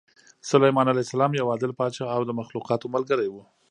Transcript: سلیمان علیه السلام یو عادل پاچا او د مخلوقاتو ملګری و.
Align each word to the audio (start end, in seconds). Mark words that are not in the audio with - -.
سلیمان 0.51 0.85
علیه 0.91 1.05
السلام 1.05 1.31
یو 1.33 1.49
عادل 1.51 1.71
پاچا 1.79 2.05
او 2.15 2.21
د 2.25 2.31
مخلوقاتو 2.39 2.91
ملګری 2.95 3.27
و. 3.29 3.35